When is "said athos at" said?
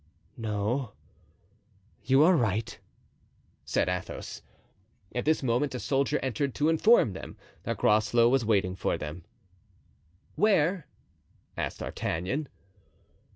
3.65-5.25